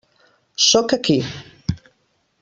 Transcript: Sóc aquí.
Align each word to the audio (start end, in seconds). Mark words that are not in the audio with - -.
Sóc 0.69 0.95
aquí. 0.97 1.17